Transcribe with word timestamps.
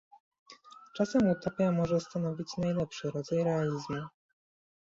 Czasem 0.95 1.29
utopia 1.29 1.71
może 1.71 1.99
stanowić 1.99 2.47
najlepszy 2.57 3.11
rodzaj 3.11 3.43
realizmu 3.43 4.01